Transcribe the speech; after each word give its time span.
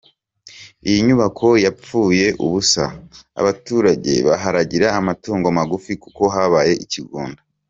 Iyi 0.87 0.99
nyubako 1.07 1.47
yapfuye 1.65 2.27
ubusa, 2.45 2.85
abaturage 3.39 4.13
baharagira 4.27 4.87
amatungo 4.99 5.47
magufi 5.57 5.91
kuko 6.03 6.23
habaye 6.35 6.73
ikigunda. 6.85 7.41